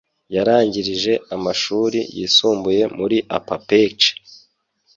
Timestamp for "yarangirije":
0.35-1.13